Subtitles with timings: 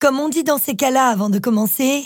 [0.00, 2.04] Comme on dit dans ces cas-là avant de commencer,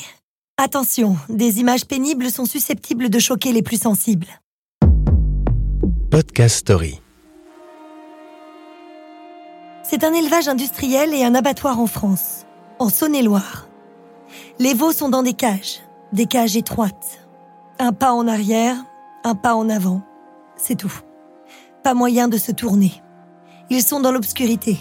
[0.56, 4.28] attention, des images pénibles sont susceptibles de choquer les plus sensibles.
[6.10, 7.02] Podcast Story.
[9.82, 12.46] C'est un élevage industriel et un abattoir en France,
[12.78, 13.68] en Saône-et-Loire.
[14.58, 15.80] Les veaux sont dans des cages,
[16.14, 17.20] des cages étroites.
[17.78, 18.76] Un pas en arrière,
[19.22, 20.00] un pas en avant.
[20.56, 20.98] C'est tout.
[21.84, 23.02] Pas moyen de se tourner.
[23.68, 24.78] Ils sont dans l'obscurité.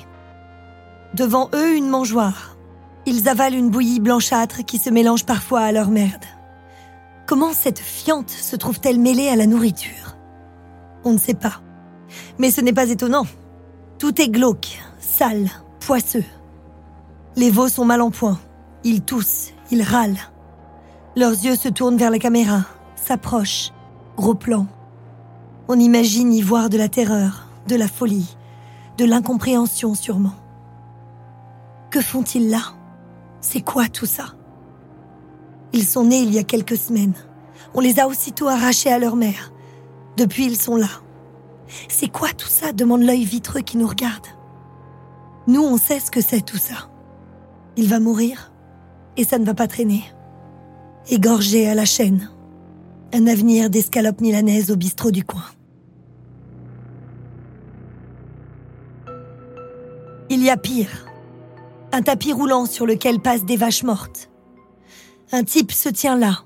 [1.14, 2.51] Devant eux, une mangeoire.
[3.06, 6.26] Ils avalent une bouillie blanchâtre qui se mélange parfois à leur merde.
[7.26, 10.18] Comment cette fiente se trouve-t-elle mêlée à la nourriture?
[11.04, 11.62] On ne sait pas.
[12.38, 13.26] Mais ce n'est pas étonnant.
[13.98, 15.50] Tout est glauque, sale,
[15.80, 16.24] poisseux.
[17.36, 18.40] Les veaux sont mal en point.
[18.84, 20.20] Ils toussent, ils râlent.
[21.16, 23.72] Leurs yeux se tournent vers la caméra, s'approchent,
[24.16, 24.68] gros plan.
[25.68, 28.36] On imagine y voir de la terreur, de la folie,
[28.98, 30.36] de l'incompréhension sûrement.
[31.90, 32.62] Que font-ils là?
[33.42, 34.36] C'est quoi tout ça?
[35.74, 37.16] Ils sont nés il y a quelques semaines.
[37.74, 39.52] On les a aussitôt arrachés à leur mère.
[40.18, 40.90] Depuis, ils sont là.
[41.88, 42.74] C'est quoi tout ça?
[42.74, 44.28] demande l'œil vitreux qui nous regarde.
[45.48, 46.90] Nous, on sait ce que c'est tout ça.
[47.78, 48.52] Il va mourir
[49.18, 50.04] et ça ne va pas traîner.
[51.10, 52.30] Égorgé à la chaîne.
[53.14, 55.44] Un avenir d'escalope milanaise au bistrot du coin.
[60.30, 61.11] Il y a pire.
[61.94, 64.30] Un tapis roulant sur lequel passent des vaches mortes.
[65.32, 66.44] Un type se tient là.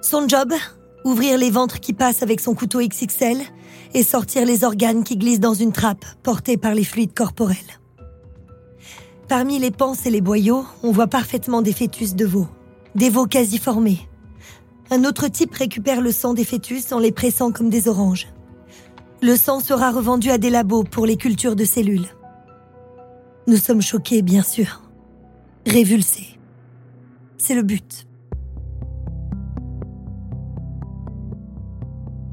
[0.00, 0.52] Son job
[1.04, 3.38] Ouvrir les ventres qui passent avec son couteau XXL
[3.94, 7.56] et sortir les organes qui glissent dans une trappe portée par les fluides corporels.
[9.28, 12.46] Parmi les panses et les boyaux, on voit parfaitement des fœtus de veau.
[12.94, 14.08] Des veaux quasi formés.
[14.90, 18.28] Un autre type récupère le sang des fœtus en les pressant comme des oranges.
[19.20, 22.08] Le sang sera revendu à des labos pour les cultures de cellules.
[23.46, 24.82] Nous sommes choqués, bien sûr.
[25.66, 26.38] Révulsés.
[27.38, 28.06] C'est le but.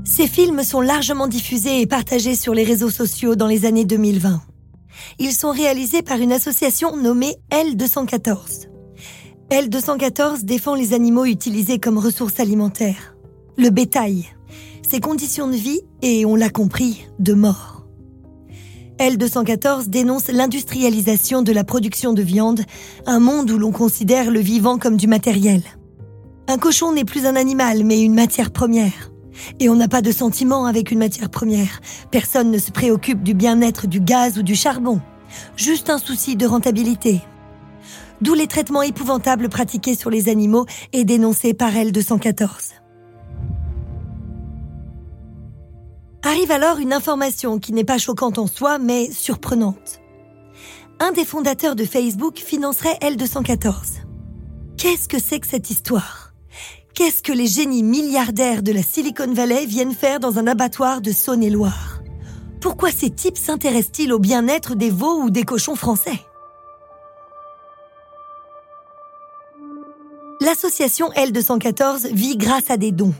[0.03, 4.41] Ces films sont largement diffusés et partagés sur les réseaux sociaux dans les années 2020.
[5.17, 8.67] Ils sont réalisés par une association nommée L214.
[9.49, 13.15] L214 défend les animaux utilisés comme ressources alimentaires,
[13.57, 14.25] le bétail,
[14.87, 17.68] ses conditions de vie et, on l'a compris, de mort.
[18.99, 22.63] L214 dénonce l'industrialisation de la production de viande,
[23.05, 25.61] un monde où l'on considère le vivant comme du matériel.
[26.49, 29.11] Un cochon n'est plus un animal, mais une matière première.
[29.61, 31.79] Et on n'a pas de sentiment avec une matière première.
[32.11, 34.99] Personne ne se préoccupe du bien-être du gaz ou du charbon.
[35.55, 37.21] Juste un souci de rentabilité.
[38.19, 42.78] D'où les traitements épouvantables pratiqués sur les animaux et dénoncés par L214.
[46.39, 49.99] Arrive alors une information qui n'est pas choquante en soi, mais surprenante.
[51.01, 53.73] Un des fondateurs de Facebook financerait L214.
[54.77, 56.31] Qu'est-ce que c'est que cette histoire?
[56.93, 61.11] Qu'est-ce que les génies milliardaires de la Silicon Valley viennent faire dans un abattoir de
[61.11, 61.99] Saône-et-Loire?
[62.61, 66.21] Pourquoi ces types s'intéressent-ils au bien-être des veaux ou des cochons français?
[70.39, 73.13] L'association L214 vit grâce à des dons.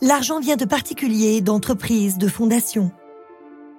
[0.00, 2.90] L'argent vient de particuliers, d'entreprises, de fondations.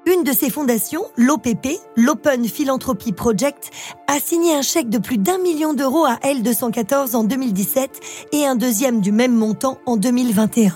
[0.05, 3.71] Une de ces fondations, l'OPP, l'Open Philanthropy Project,
[4.07, 8.01] a signé un chèque de plus d'un million d'euros à L214 en 2017
[8.33, 10.75] et un deuxième du même montant en 2021.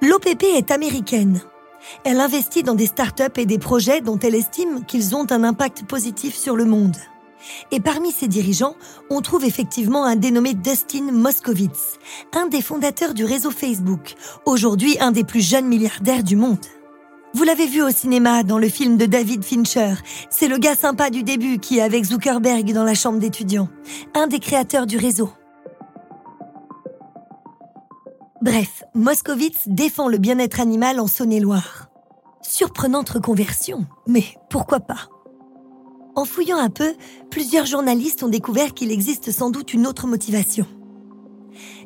[0.00, 1.42] L'OPP est américaine.
[2.04, 5.84] Elle investit dans des startups et des projets dont elle estime qu'ils ont un impact
[5.84, 6.96] positif sur le monde.
[7.70, 8.76] Et parmi ses dirigeants,
[9.10, 11.98] on trouve effectivement un dénommé Dustin Moskovitz,
[12.34, 16.64] un des fondateurs du réseau Facebook, aujourd'hui un des plus jeunes milliardaires du monde.
[17.34, 19.94] Vous l'avez vu au cinéma dans le film de David Fincher.
[20.30, 23.68] C'est le gars sympa du début qui est avec Zuckerberg dans la chambre d'étudiants,
[24.14, 25.30] un des créateurs du réseau.
[28.40, 31.88] Bref, Moskovitz défend le bien-être animal en Saône-et-Loire.
[32.42, 35.08] Surprenante reconversion, mais pourquoi pas?
[36.14, 36.94] En fouillant un peu,
[37.30, 40.66] plusieurs journalistes ont découvert qu'il existe sans doute une autre motivation.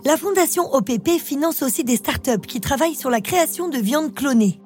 [0.04, 4.60] La fondation OPP finance aussi des startups qui travaillent sur la création de viande clonée.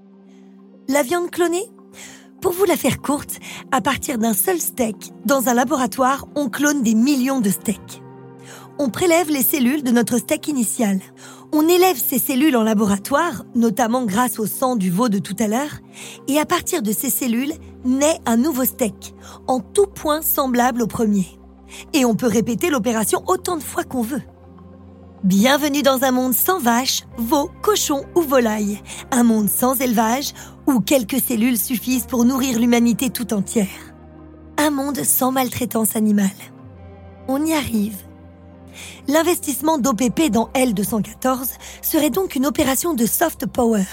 [0.88, 1.64] La viande clonée?
[2.41, 3.38] Pour vous la faire courte,
[3.70, 8.03] à partir d'un seul steak, dans un laboratoire, on clone des millions de steaks.
[8.79, 11.01] On prélève les cellules de notre steak initial.
[11.53, 15.47] On élève ces cellules en laboratoire, notamment grâce au sang du veau de tout à
[15.47, 15.81] l'heure,
[16.27, 17.53] et à partir de ces cellules,
[17.85, 19.15] naît un nouveau steak,
[19.47, 21.27] en tout point semblable au premier.
[21.93, 24.23] Et on peut répéter l'opération autant de fois qu'on veut.
[25.23, 28.81] Bienvenue dans un monde sans vaches, veaux, cochons ou volailles.
[29.11, 30.33] Un monde sans élevage,
[30.67, 33.95] où quelques cellules suffisent pour nourrir l'humanité tout entière.
[34.57, 36.31] Un monde sans maltraitance animale.
[37.29, 37.97] On y arrive.
[39.09, 43.85] L'investissement d'OPP dans L214 serait donc une opération de soft power.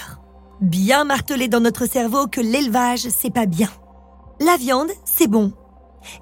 [0.60, 3.70] Bien martelé dans notre cerveau que l'élevage, c'est pas bien.
[4.40, 5.52] La viande, c'est bon.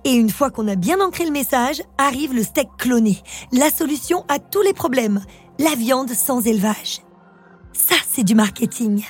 [0.05, 3.23] Et une fois qu'on a bien ancré le message, arrive le steak cloné,
[3.53, 5.25] la solution à tous les problèmes,
[5.59, 7.03] la viande sans élevage.
[7.73, 9.05] Ça, c'est du marketing.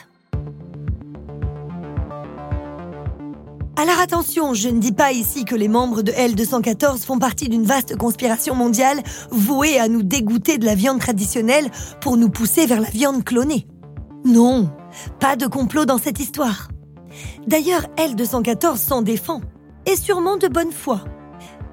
[3.80, 7.62] Alors attention, je ne dis pas ici que les membres de L214 font partie d'une
[7.62, 11.70] vaste conspiration mondiale vouée à nous dégoûter de la viande traditionnelle
[12.00, 13.68] pour nous pousser vers la viande clonée.
[14.24, 14.68] Non,
[15.20, 16.66] pas de complot dans cette histoire.
[17.46, 19.42] D'ailleurs, L214 s'en défend,
[19.86, 21.04] et sûrement de bonne foi.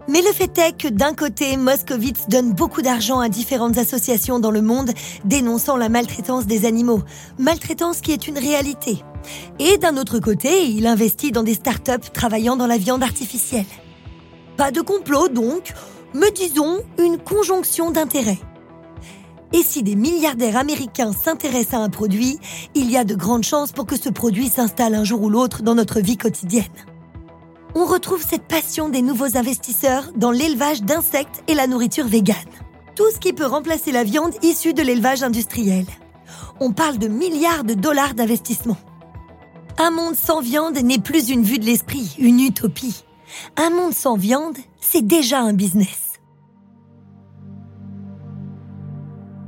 [0.07, 4.52] Mais le fait est que d'un côté, Moscovitz donne beaucoup d'argent à différentes associations dans
[4.52, 4.92] le monde
[5.24, 7.02] dénonçant la maltraitance des animaux,
[7.40, 9.00] maltraitance qui est une réalité.
[9.57, 13.66] Et d'un autre côté, il investit dans des startups travaillant dans la viande artificielle.
[14.57, 15.74] Pas de complot donc,
[16.13, 18.40] mais disons une conjonction d'intérêts.
[19.54, 22.38] Et si des milliardaires américains s'intéressent à un produit,
[22.75, 25.63] il y a de grandes chances pour que ce produit s'installe un jour ou l'autre
[25.63, 26.63] dans notre vie quotidienne
[27.75, 32.38] on retrouve cette passion des nouveaux investisseurs dans l'élevage d'insectes et la nourriture végane.
[32.95, 35.86] Tout ce qui peut remplacer la viande issue de l'élevage industriel.
[36.62, 38.77] On parle de milliards de dollars d'investissement.
[39.77, 43.04] Un monde sans viande n'est plus une vue de l'esprit, une utopie.
[43.57, 46.13] Un monde sans viande, c'est déjà un business.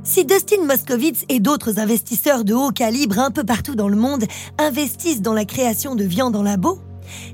[0.04, 4.24] Si Dustin Moskovitz et d'autres investisseurs de haut calibre un peu partout dans le monde
[4.58, 6.78] investissent dans la création de viande en labo,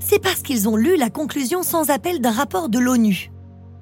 [0.01, 3.31] c'est parce qu'ils ont lu la conclusion sans appel d'un rapport de l'ONU.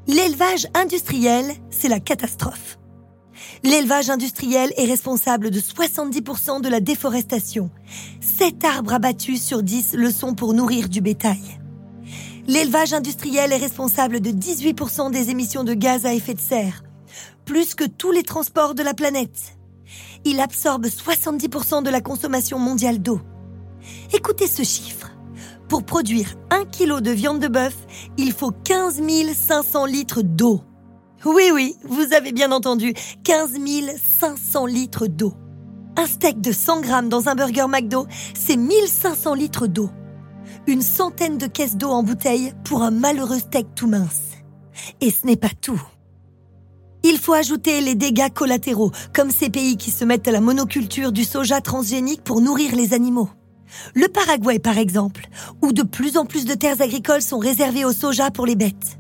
[0.06, 2.78] L'élevage industriel, c'est la catastrophe.
[3.62, 7.70] L'élevage industriel est responsable de 70% de la déforestation.
[8.20, 11.42] 7 arbres abattus sur 10 le sont pour nourrir du bétail.
[12.48, 16.82] L'élevage industriel est responsable de 18% des émissions de gaz à effet de serre,
[17.44, 19.56] plus que tous les transports de la planète.
[20.24, 23.20] Il absorbe 70% de la consommation mondiale d'eau.
[24.12, 25.11] Écoutez ce chiffre.
[25.72, 27.74] Pour produire un kilo de viande de bœuf,
[28.18, 29.00] il faut 15
[29.34, 30.60] 500 litres d'eau.
[31.24, 32.92] Oui, oui, vous avez bien entendu,
[33.24, 33.52] 15
[34.20, 35.32] 500 litres d'eau.
[35.96, 39.88] Un steak de 100 grammes dans un burger McDo, c'est 1500 litres d'eau.
[40.66, 44.42] Une centaine de caisses d'eau en bouteille pour un malheureux steak tout mince.
[45.00, 45.82] Et ce n'est pas tout.
[47.02, 51.12] Il faut ajouter les dégâts collatéraux, comme ces pays qui se mettent à la monoculture
[51.12, 53.30] du soja transgénique pour nourrir les animaux.
[53.94, 55.28] Le Paraguay, par exemple,
[55.62, 58.98] où de plus en plus de terres agricoles sont réservées au soja pour les bêtes.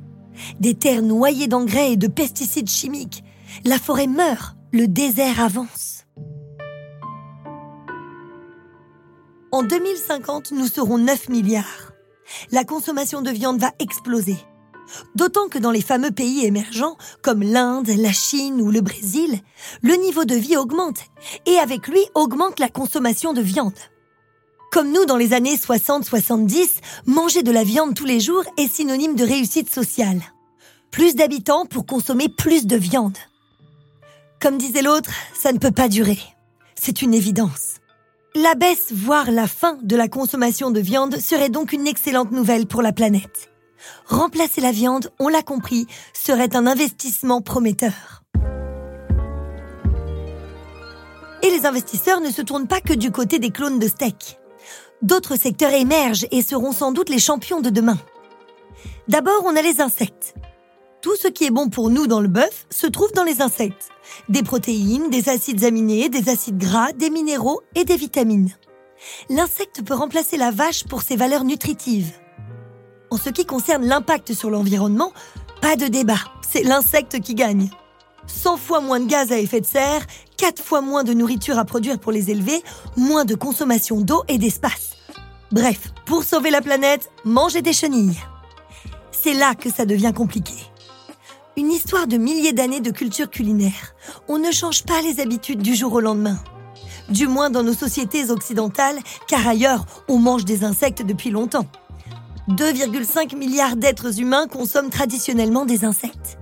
[0.60, 3.24] Des terres noyées d'engrais et de pesticides chimiques.
[3.64, 6.04] La forêt meurt, le désert avance.
[9.50, 11.92] En 2050, nous serons 9 milliards.
[12.50, 14.38] La consommation de viande va exploser.
[15.14, 19.40] D'autant que dans les fameux pays émergents, comme l'Inde, la Chine ou le Brésil,
[19.82, 21.00] le niveau de vie augmente
[21.46, 23.78] et avec lui augmente la consommation de viande.
[24.72, 29.16] Comme nous dans les années 60-70, manger de la viande tous les jours est synonyme
[29.16, 30.22] de réussite sociale.
[30.90, 33.18] Plus d'habitants pour consommer plus de viande.
[34.40, 36.18] Comme disait l'autre, ça ne peut pas durer.
[36.74, 37.80] C'est une évidence.
[38.34, 42.66] La baisse, voire la fin de la consommation de viande serait donc une excellente nouvelle
[42.66, 43.50] pour la planète.
[44.06, 48.22] Remplacer la viande, on l'a compris, serait un investissement prometteur.
[51.42, 54.38] Et les investisseurs ne se tournent pas que du côté des clones de steak
[55.02, 57.98] d'autres secteurs émergent et seront sans doute les champions de demain.
[59.08, 60.34] D'abord, on a les insectes.
[61.02, 63.88] Tout ce qui est bon pour nous dans le bœuf se trouve dans les insectes.
[64.28, 68.50] Des protéines, des acides aminés, des acides gras, des minéraux et des vitamines.
[69.28, 72.12] L'insecte peut remplacer la vache pour ses valeurs nutritives.
[73.10, 75.12] En ce qui concerne l'impact sur l'environnement,
[75.60, 77.68] pas de débat, c'est l'insecte qui gagne.
[78.26, 81.64] 100 fois moins de gaz à effet de serre, 4 fois moins de nourriture à
[81.64, 82.62] produire pour les élever,
[82.96, 84.96] moins de consommation d'eau et d'espace.
[85.50, 88.18] Bref, pour sauver la planète, mangez des chenilles.
[89.10, 90.54] C'est là que ça devient compliqué.
[91.56, 93.94] Une histoire de milliers d'années de culture culinaire.
[94.28, 96.38] On ne change pas les habitudes du jour au lendemain.
[97.10, 98.98] Du moins dans nos sociétés occidentales,
[99.28, 101.66] car ailleurs, on mange des insectes depuis longtemps.
[102.48, 106.38] 2,5 milliards d'êtres humains consomment traditionnellement des insectes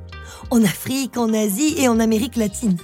[0.50, 2.76] en Afrique, en Asie et en Amérique latine.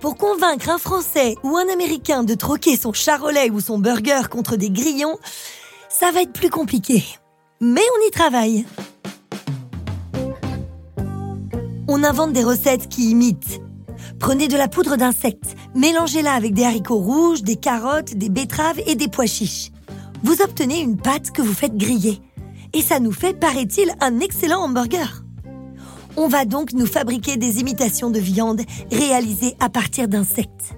[0.00, 4.56] Pour convaincre un Français ou un Américain de troquer son charolais ou son burger contre
[4.56, 5.16] des grillons,
[5.88, 7.04] ça va être plus compliqué.
[7.60, 8.66] Mais on y travaille.
[11.86, 13.60] On invente des recettes qui imitent.
[14.18, 18.94] Prenez de la poudre d'insectes, mélangez-la avec des haricots rouges, des carottes, des betteraves et
[18.94, 19.70] des pois chiches.
[20.24, 22.20] Vous obtenez une pâte que vous faites griller.
[22.72, 25.21] Et ça nous fait, paraît-il, un excellent hamburger
[26.16, 30.74] On va donc nous fabriquer des imitations de viande réalisées à partir d'insectes.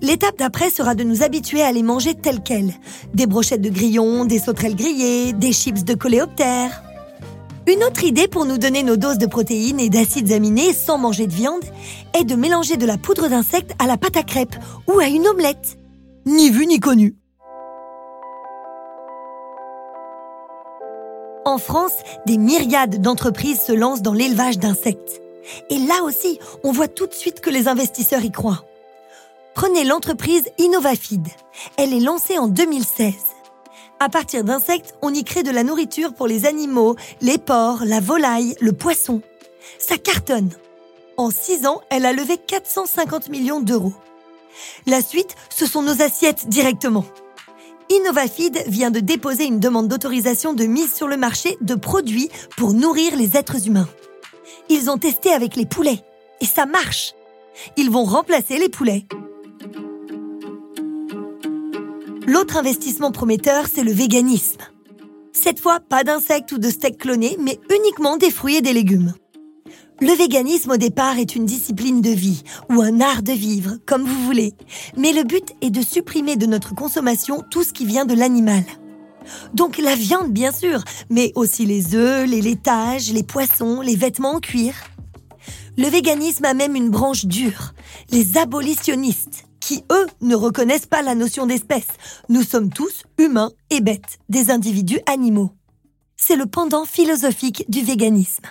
[0.00, 2.72] L'étape d'après sera de nous habituer à les manger telles quelles.
[3.12, 6.82] Des brochettes de grillons, des sauterelles grillées, des chips de coléoptères.
[7.66, 11.26] Une autre idée pour nous donner nos doses de protéines et d'acides aminés sans manger
[11.26, 11.64] de viande
[12.18, 14.56] est de mélanger de la poudre d'insectes à la pâte à crêpes
[14.88, 15.76] ou à une omelette.
[16.24, 17.19] Ni vu ni connu.
[21.44, 21.94] En France,
[22.26, 25.22] des myriades d'entreprises se lancent dans l'élevage d'insectes.
[25.70, 28.64] Et là aussi, on voit tout de suite que les investisseurs y croient.
[29.54, 31.26] Prenez l'entreprise Innovafeed.
[31.76, 33.14] Elle est lancée en 2016.
[34.00, 38.00] À partir d'insectes, on y crée de la nourriture pour les animaux, les porcs, la
[38.00, 39.22] volaille, le poisson.
[39.78, 40.50] Ça cartonne.
[41.16, 43.92] En 6 ans, elle a levé 450 millions d'euros.
[44.86, 47.04] La suite, ce sont nos assiettes directement.
[47.90, 52.72] Innovafeed vient de déposer une demande d'autorisation de mise sur le marché de produits pour
[52.72, 53.88] nourrir les êtres humains.
[54.68, 55.98] Ils ont testé avec les poulets
[56.40, 57.14] et ça marche.
[57.76, 59.06] Ils vont remplacer les poulets.
[62.28, 64.60] L'autre investissement prometteur, c'est le véganisme.
[65.32, 69.14] Cette fois, pas d'insectes ou de steaks clonés, mais uniquement des fruits et des légumes.
[70.02, 74.04] Le véganisme au départ est une discipline de vie ou un art de vivre, comme
[74.04, 74.54] vous voulez.
[74.96, 78.64] Mais le but est de supprimer de notre consommation tout ce qui vient de l'animal.
[79.52, 84.36] Donc la viande bien sûr, mais aussi les œufs, les laitages, les poissons, les vêtements
[84.36, 84.72] en cuir.
[85.76, 87.74] Le véganisme a même une branche dure,
[88.10, 91.88] les abolitionnistes, qui, eux, ne reconnaissent pas la notion d'espèce.
[92.30, 95.50] Nous sommes tous humains et bêtes, des individus animaux.
[96.16, 98.46] C'est le pendant philosophique du véganisme.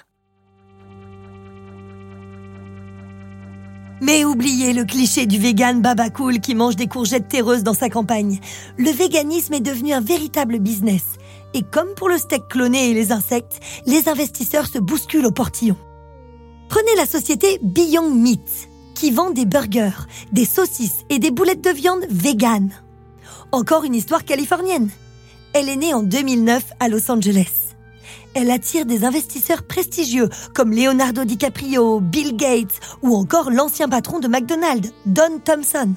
[4.01, 7.89] Mais oubliez le cliché du vegan baba cool qui mange des courgettes terreuses dans sa
[7.89, 8.39] campagne.
[8.77, 11.03] Le véganisme est devenu un véritable business.
[11.53, 15.75] Et comme pour le steak cloné et les insectes, les investisseurs se bousculent au portillon.
[16.70, 21.70] Prenez la société Beyond Meat qui vend des burgers, des saucisses et des boulettes de
[21.70, 22.74] viande véganes.
[23.51, 24.89] Encore une histoire californienne.
[25.53, 27.69] Elle est née en 2009 à Los Angeles.
[28.36, 34.27] Elle attire des investisseurs prestigieux comme Leonardo DiCaprio, Bill Gates ou encore l'ancien patron de
[34.27, 35.93] McDonald's, Don Thompson.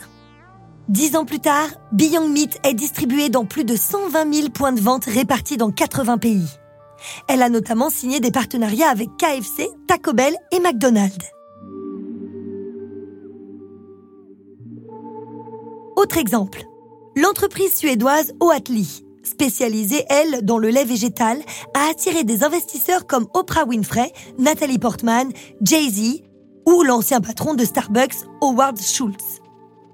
[0.88, 4.80] Dix ans plus tard, Beyond Meat est distribuée dans plus de 120 000 points de
[4.80, 6.48] vente répartis dans 80 pays.
[7.28, 11.30] Elle a notamment signé des partenariats avec KFC, Taco Bell et McDonald's.
[15.96, 16.64] Autre exemple,
[17.16, 21.38] l'entreprise suédoise Oatly, spécialisée, elle, dans le lait végétal,
[21.75, 25.31] a attiré des investisseurs comme Oprah Winfrey, Natalie Portman,
[25.62, 26.23] Jay-Z
[26.67, 29.41] ou l'ancien patron de Starbucks, Howard Schultz.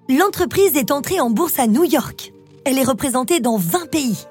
[0.09, 2.33] L'entreprise est entrée en bourse à New York.
[2.65, 4.27] Elle est représentée dans 20 pays.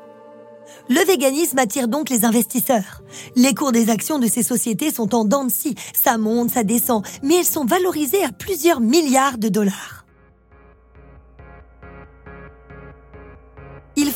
[0.90, 3.02] Le véganisme attire donc les investisseurs.
[3.36, 5.76] Les cours des actions de ces sociétés sont en dents de scie.
[5.94, 9.97] Ça monte, ça descend, mais elles sont valorisées à plusieurs milliards de dollars.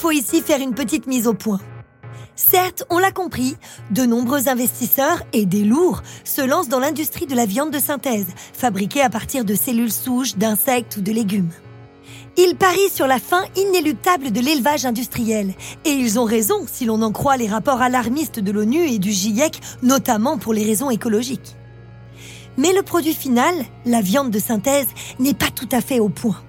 [0.01, 1.59] Faut ici faire une petite mise au point.
[2.35, 3.55] Certes, on l'a compris,
[3.91, 8.25] de nombreux investisseurs et des lourds se lancent dans l'industrie de la viande de synthèse,
[8.51, 11.51] fabriquée à partir de cellules souches, d'insectes ou de légumes.
[12.35, 15.53] Ils parient sur la fin inéluctable de l'élevage industriel.
[15.85, 19.11] Et ils ont raison si l'on en croit les rapports alarmistes de l'ONU et du
[19.11, 21.55] GIEC, notamment pour les raisons écologiques.
[22.57, 23.53] Mais le produit final,
[23.85, 24.87] la viande de synthèse,
[25.19, 26.41] n'est pas tout à fait au point.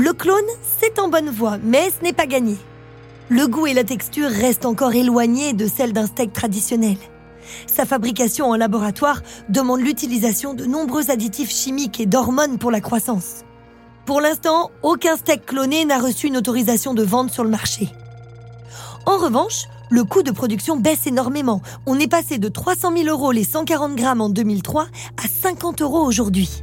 [0.00, 0.46] Le clone,
[0.80, 2.56] c'est en bonne voie, mais ce n'est pas gagné.
[3.28, 6.96] Le goût et la texture restent encore éloignés de celles d'un steak traditionnel.
[7.66, 13.44] Sa fabrication en laboratoire demande l'utilisation de nombreux additifs chimiques et d'hormones pour la croissance.
[14.06, 17.88] Pour l'instant, aucun steak cloné n'a reçu une autorisation de vente sur le marché.
[19.04, 21.60] En revanche, le coût de production baisse énormément.
[21.86, 24.84] On est passé de 300 000 euros les 140 grammes en 2003
[25.16, 26.62] à 50 euros aujourd'hui.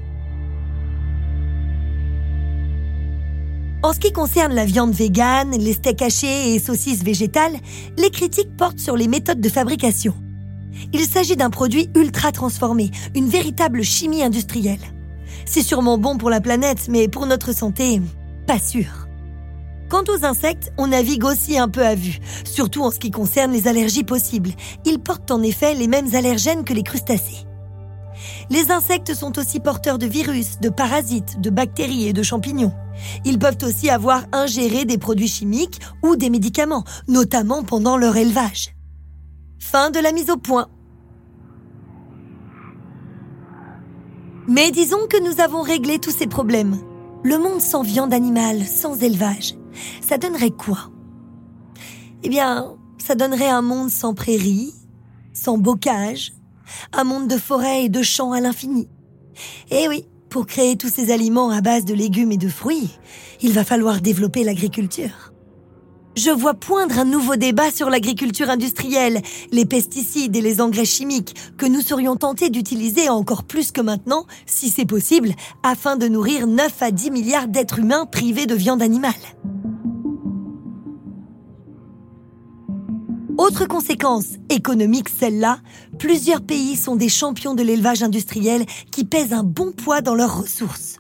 [3.86, 7.56] En ce qui concerne la viande végane, les steaks hachés et saucisses végétales,
[8.00, 10.16] les critiques portent sur les méthodes de fabrication.
[10.92, 14.80] Il s'agit d'un produit ultra transformé, une véritable chimie industrielle.
[15.46, 18.02] C'est sûrement bon pour la planète, mais pour notre santé,
[18.48, 19.08] pas sûr.
[19.88, 23.54] Quant aux insectes, on navigue aussi un peu à vue, surtout en ce qui concerne
[23.54, 24.54] les allergies possibles.
[24.86, 27.46] Ils portent en effet les mêmes allergènes que les crustacés.
[28.50, 32.74] Les insectes sont aussi porteurs de virus, de parasites, de bactéries et de champignons.
[33.26, 38.76] Ils peuvent aussi avoir ingéré des produits chimiques ou des médicaments, notamment pendant leur élevage.
[39.60, 40.68] Fin de la mise au point.
[44.48, 46.78] Mais disons que nous avons réglé tous ces problèmes.
[47.24, 49.56] Le monde sans viande animale, sans élevage,
[50.02, 50.92] ça donnerait quoi?
[52.22, 54.74] Eh bien, ça donnerait un monde sans prairies,
[55.34, 56.34] sans bocage,
[56.94, 58.88] un monde de forêts et de champs à l'infini.
[59.72, 62.90] Eh oui, pour créer tous ces aliments à base de légumes et de fruits,
[63.42, 65.32] il va falloir développer l'agriculture.
[66.18, 69.22] Je vois poindre un nouveau débat sur l'agriculture industrielle,
[69.54, 74.26] les pesticides et les engrais chimiques que nous serions tentés d'utiliser encore plus que maintenant,
[74.46, 75.32] si c'est possible,
[75.64, 79.14] afin de nourrir 9 à 10 milliards d'êtres humains privés de viande animale.
[83.46, 85.60] Autre conséquence économique, celle-là,
[86.00, 90.42] plusieurs pays sont des champions de l'élevage industriel qui pèsent un bon poids dans leurs
[90.42, 90.98] ressources.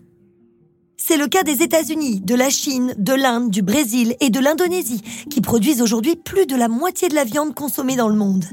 [0.96, 5.02] C'est le cas des États-Unis, de la Chine, de l'Inde, du Brésil et de l'Indonésie,
[5.32, 8.46] qui produisent aujourd'hui plus de la moitié de la viande consommée dans le monde.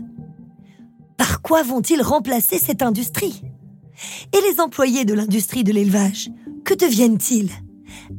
[1.18, 3.42] Par quoi vont-ils remplacer cette industrie?
[4.32, 6.30] Et les employés de l'industrie de l'élevage,
[6.64, 7.50] que deviennent-ils?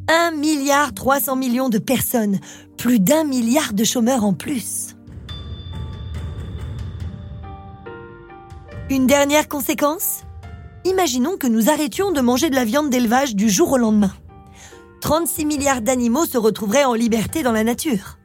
[0.08, 2.40] 1 milliard 300 millions de personnes,
[2.78, 4.94] plus d'un milliard de chômeurs en plus.
[8.90, 10.24] Une dernière conséquence?
[10.84, 14.12] Imaginons que nous arrêtions de manger de la viande d'élevage du jour au lendemain.
[15.00, 18.18] 36 milliards d'animaux se retrouveraient en liberté dans la nature.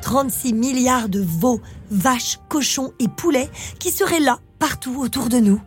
[0.00, 1.60] 36 milliards de veaux,
[1.90, 5.60] vaches, cochons et poulets qui seraient là, partout autour de nous.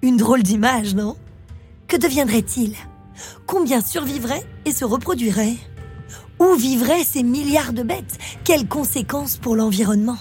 [0.00, 1.16] Une drôle d'image, non?
[1.86, 2.76] Que deviendraient-ils?
[3.46, 5.56] Combien survivraient et se reproduiraient?
[6.38, 8.16] Où vivraient ces milliards de bêtes?
[8.42, 10.18] Quelles conséquences pour l'environnement?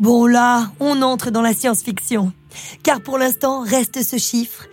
[0.00, 2.32] Bon là, on entre dans la science-fiction.
[2.82, 4.66] Car pour l'instant, reste ce chiffre.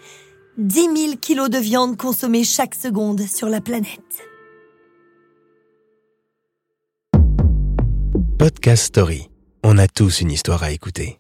[0.58, 4.00] 10 000 kilos de viande consommée chaque seconde sur la planète.
[8.38, 9.30] Podcast Story.
[9.64, 11.20] On a tous une histoire à écouter.